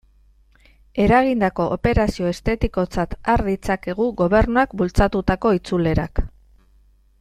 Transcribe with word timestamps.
Eragindako 1.03 1.67
operazio 1.75 2.31
estetikotzat 2.31 3.15
har 3.33 3.45
ditzakegu 3.51 4.11
Gobernuak 4.23 4.77
bultzatutako 4.83 5.57
itzulerak. 5.63 6.25